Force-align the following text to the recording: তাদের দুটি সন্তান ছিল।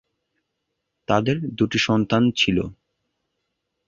তাদের 1.07 1.37
দুটি 1.57 1.79
সন্তান 1.79 2.23
ছিল। 2.31 2.57